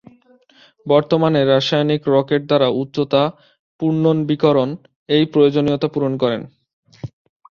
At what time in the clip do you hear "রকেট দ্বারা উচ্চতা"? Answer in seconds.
2.07-3.23